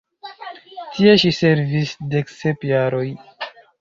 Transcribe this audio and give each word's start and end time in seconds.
Tie 0.95 1.13
ŝi 1.23 1.33
servis 1.39 1.93
dek 2.15 2.33
sep 2.39 2.67
jaroj. 2.71 3.07